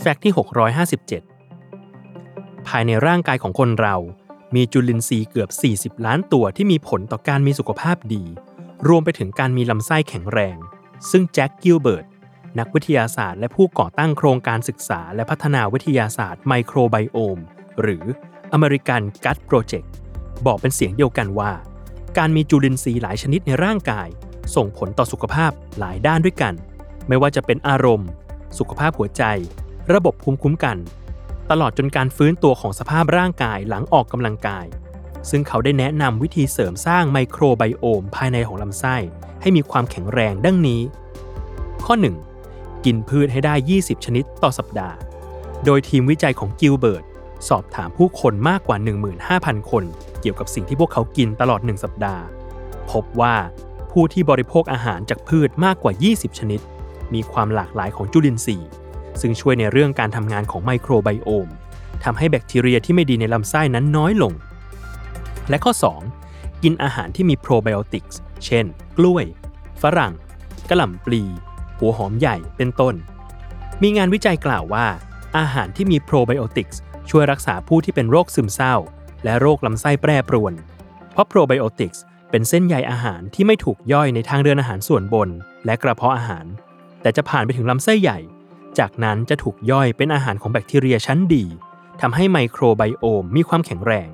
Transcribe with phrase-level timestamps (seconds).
[0.00, 0.32] Fact ที่
[1.34, 3.96] 657 ภายในร่างกายของคนเรา
[4.54, 5.50] มีจุลินทรีย์เกือบ
[5.98, 8.24] 40 ล้านตัวที่มีผลต่อการมีสุขภาพดี
[8.88, 10.56] รวมไปถึงการมีลำไส้แข็งแรง
[11.10, 12.06] ซึ่งแจ็คกิลเบิร์ต
[12.58, 17.38] นักวิทยาศาสตร์และผู้ก่อตั้งโครงการศึกษาและพัฒนาวิทยาศาสตร์ microbiome
[17.80, 18.04] หรือ
[18.56, 19.88] American Gut Project
[20.46, 21.52] บอกเป็นเสียงเดียวกันว่า
[22.18, 24.08] การมีจุลินทรีย์หลายชนิดในร่างกาย
[24.54, 26.54] ส่งผลต่อสุขภาพหลายด้านด้วยกัน
[27.08, 28.08] ไม่ว่าจะเป็นอารมณ์
[28.58, 29.24] สุขภาพหัวใจ
[29.92, 30.76] ระบบภูมิคุ้มกัน
[31.50, 34.66] ตลอดจนการฟื้นตัวของสภาพร่างกายหลังออกกำลังกาย
[35.30, 38.96] ซึ่งเขาได้แนะนำวิธีเสริมสร้างไมโครไบโอมภายในของลำไส้
[39.40, 40.82] ให้มีความแข็งแรงดังนี้
[41.84, 41.94] ข้อ
[42.40, 42.84] 1.
[42.84, 44.96] กินพืชให้ได้ 20 ชนิดต่อสัปดาห์
[45.64, 47.04] โดยทีมวิจัยของกิลเบิร์ต
[47.48, 48.76] สอบถามผู้คนมากกว่า
[49.24, 49.84] 15,000 คน
[50.20, 52.22] เกี่ยวกับสิ่งที่พวกเขากินตลอด 1 สัปดาห์
[52.90, 53.34] พบว่า
[53.92, 56.60] ผู้ที่บริโภคอาหารจากพืชมากกว่า 20 ชนิด
[57.14, 58.68] มีความหลากหลายของจุลินทรีย์
[59.20, 61.48] ซึ่งช่วยในเรื่องการทำงานของไมโครไบโอม
[62.04, 64.32] ทำให้แบคทีเรียที่ไม่ดีในลำไส้นั้นน้อยลง
[65.48, 65.72] และข้อ
[66.16, 66.62] 2.
[66.62, 68.66] กินอาหารที่มีโปรไบโอติกส์เช่น
[68.98, 69.24] กล้วย
[69.82, 70.14] ฝรั่ง
[70.68, 71.22] กระหล่ำปลี
[71.78, 72.94] หัวหอมใหญ่เป็นต้น
[73.82, 74.86] มีงานวิจัยกล่าวว่า
[75.38, 78.74] อาหารที่มีโปรไบโอติกส์ช่วยรักษาผู้ที่เป็นโรคซึมเศร้า
[79.24, 80.54] และโรคลำไส้แปรปรวน
[81.12, 85.28] เพราะโปรไบโอติกส์เป็นเส้นใยอาหารที่ไม่ถูกย่อยในทางเดินอาหารส่วนบน
[85.64, 86.46] และกระเพาะอาหาร
[87.02, 88.18] แต่จะผ่านไปถึงลำไส้ใหญ่
[88.78, 91.44] จากนั้นจะถูกย่อยเป็นอาหารของแบคทีเรียชั้นดี
[92.00, 94.08] ทำให้ไมโครไบโอมมีความแข็งแรง